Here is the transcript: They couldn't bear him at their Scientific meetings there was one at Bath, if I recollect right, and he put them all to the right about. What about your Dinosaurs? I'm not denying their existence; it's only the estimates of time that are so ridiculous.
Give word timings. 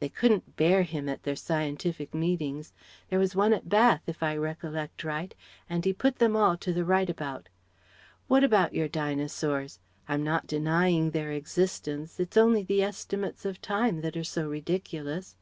They 0.00 0.08
couldn't 0.08 0.56
bear 0.56 0.82
him 0.82 1.08
at 1.08 1.22
their 1.22 1.36
Scientific 1.36 2.12
meetings 2.12 2.72
there 3.10 3.18
was 3.20 3.36
one 3.36 3.52
at 3.52 3.68
Bath, 3.68 4.02
if 4.08 4.24
I 4.24 4.36
recollect 4.36 5.04
right, 5.04 5.32
and 5.70 5.84
he 5.84 5.92
put 5.92 6.16
them 6.16 6.34
all 6.34 6.56
to 6.56 6.72
the 6.72 6.84
right 6.84 7.08
about. 7.08 7.48
What 8.26 8.42
about 8.42 8.74
your 8.74 8.88
Dinosaurs? 8.88 9.78
I'm 10.08 10.24
not 10.24 10.48
denying 10.48 11.12
their 11.12 11.30
existence; 11.30 12.18
it's 12.18 12.36
only 12.36 12.64
the 12.64 12.82
estimates 12.82 13.44
of 13.44 13.62
time 13.62 14.00
that 14.00 14.16
are 14.16 14.24
so 14.24 14.48
ridiculous. 14.48 15.36